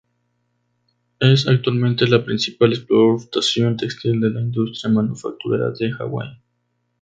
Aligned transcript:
Es 1.19 1.47
actualmente 1.47 2.07
la 2.07 2.25
principal 2.25 2.73
exportación 2.73 3.77
textil 3.77 4.19
de 4.19 4.31
la 4.31 4.41
industria 4.41 4.91
manufacturera 4.91 5.69
de 5.79 5.91
Hawái. 5.91 6.41